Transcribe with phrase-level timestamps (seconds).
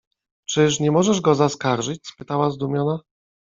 [0.49, 2.99] —Czyż nie możesz go zaskarżyć?— spytała zdumiona.